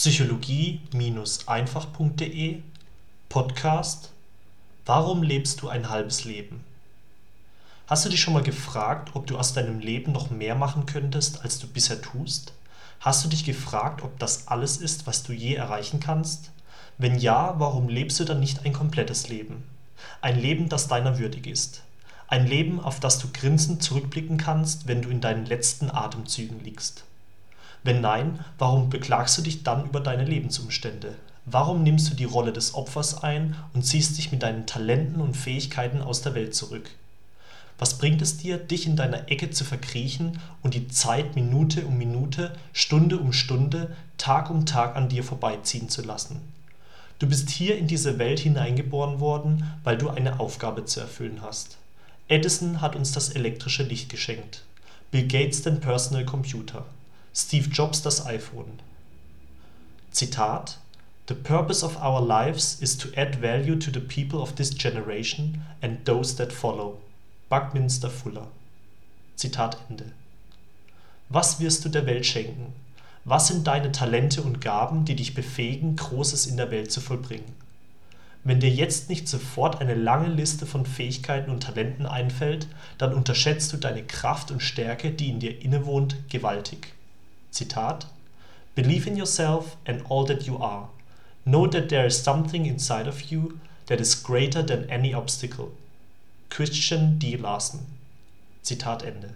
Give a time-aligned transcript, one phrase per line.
[0.00, 2.62] psychologie-einfach.de
[3.28, 4.12] Podcast
[4.86, 6.62] Warum lebst du ein halbes Leben?
[7.88, 11.42] Hast du dich schon mal gefragt, ob du aus deinem Leben noch mehr machen könntest,
[11.42, 12.52] als du bisher tust?
[13.00, 16.52] Hast du dich gefragt, ob das alles ist, was du je erreichen kannst?
[16.98, 19.64] Wenn ja, warum lebst du dann nicht ein komplettes Leben?
[20.20, 21.82] Ein Leben, das deiner würdig ist.
[22.28, 27.02] Ein Leben, auf das du grinsend zurückblicken kannst, wenn du in deinen letzten Atemzügen liegst.
[27.84, 31.14] Wenn nein, warum beklagst du dich dann über deine Lebensumstände?
[31.46, 35.36] Warum nimmst du die Rolle des Opfers ein und ziehst dich mit deinen Talenten und
[35.36, 36.90] Fähigkeiten aus der Welt zurück?
[37.78, 41.96] Was bringt es dir, dich in deiner Ecke zu verkriechen und die Zeit Minute um
[41.96, 46.40] Minute, Stunde um Stunde, Tag um Tag an dir vorbeiziehen zu lassen?
[47.20, 51.78] Du bist hier in diese Welt hineingeboren worden, weil du eine Aufgabe zu erfüllen hast.
[52.28, 54.64] Edison hat uns das elektrische Licht geschenkt,
[55.10, 56.84] Bill Gates den Personal Computer.
[57.34, 58.80] Steve Jobs das iPhone.
[60.10, 60.78] Zitat
[61.28, 65.62] The purpose of our lives is to add value to the people of this generation
[65.82, 66.98] and those that follow.
[67.50, 68.48] Buckminster Fuller.
[69.36, 70.12] Zitat Ende.
[71.28, 72.72] Was wirst du der Welt schenken?
[73.24, 77.54] Was sind deine Talente und Gaben, die dich befähigen, Großes in der Welt zu vollbringen?
[78.42, 83.70] Wenn dir jetzt nicht sofort eine lange Liste von Fähigkeiten und Talenten einfällt, dann unterschätzt
[83.72, 86.94] du deine Kraft und Stärke, die in dir innewohnt, gewaltig.
[87.52, 88.06] Zitat
[88.74, 90.88] Believe in yourself and all that you are.
[91.44, 95.72] Know that there is something inside of you that is greater than any obstacle.
[96.48, 97.36] Christian D.
[97.36, 97.86] Larson.
[98.62, 99.34] Zitat Ende.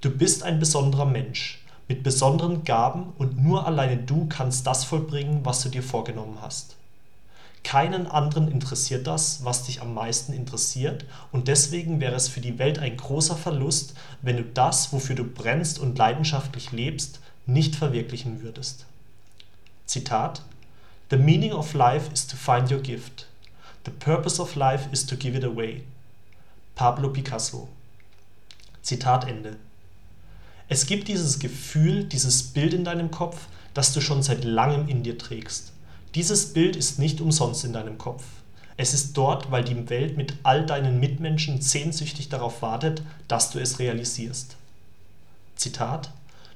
[0.00, 1.58] Du bist ein besonderer Mensch
[1.88, 6.76] mit besonderen Gaben und nur alleine du kannst das vollbringen, was du dir vorgenommen hast.
[7.62, 12.58] Keinen anderen interessiert das, was dich am meisten interessiert, und deswegen wäre es für die
[12.58, 18.42] Welt ein großer Verlust, wenn du das, wofür du brennst und leidenschaftlich lebst, nicht verwirklichen
[18.42, 18.86] würdest.
[19.86, 20.42] Zitat
[21.10, 23.26] The meaning of life is to find your gift.
[23.84, 25.82] The purpose of life is to give it away.
[26.76, 27.68] Pablo Picasso.
[28.82, 29.56] Zitat Ende.
[30.68, 35.02] Es gibt dieses Gefühl, dieses Bild in deinem Kopf, das du schon seit langem in
[35.02, 35.72] dir trägst.
[36.14, 38.24] Dieses Bild ist nicht umsonst in deinem Kopf.
[38.76, 43.60] Es ist dort, weil die Welt mit all deinen Mitmenschen sehnsüchtig darauf wartet, dass du
[43.60, 44.56] es realisierst.
[45.54, 46.10] Zitat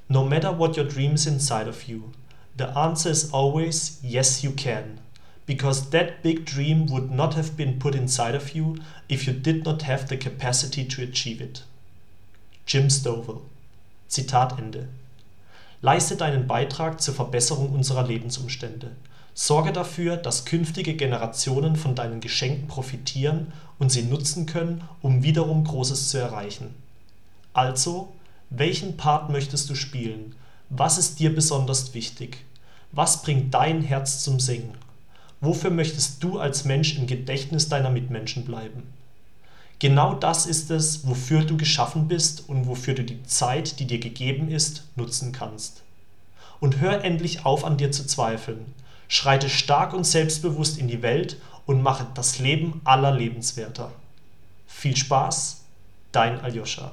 [0.09, 2.10] No matter what your dream is inside of you,
[2.59, 4.98] the answer is always yes you can,
[5.47, 8.76] because that big dream would not have been put inside of you
[9.09, 11.62] if you did not have the capacity to achieve it.
[12.66, 13.42] Jim Stovall
[14.09, 14.88] Zitat Ende.
[15.81, 18.92] Leiste deinen Beitrag zur Verbesserung unserer Lebensumstände.
[19.37, 25.65] Sorge dafür, dass künftige Generationen von deinen Geschenken profitieren und sie nutzen können, um wiederum
[25.65, 26.72] Großes zu erreichen.
[27.53, 28.12] Also,
[28.50, 30.37] welchen Part möchtest du spielen?
[30.71, 32.45] Was ist dir besonders wichtig?
[32.93, 34.75] Was bringt dein Herz zum Singen?
[35.41, 38.84] Wofür möchtest du als Mensch im Gedächtnis deiner Mitmenschen bleiben?
[39.81, 43.99] Genau das ist es, wofür du geschaffen bist und wofür du die Zeit, die dir
[43.99, 45.83] gegeben ist, nutzen kannst.
[46.61, 48.65] Und hör endlich auf an dir zu zweifeln
[49.09, 53.91] schreite stark und selbstbewusst in die Welt und mache das Leben aller lebenswerter.
[54.66, 55.62] Viel Spaß,
[56.12, 56.92] dein Aljoscha.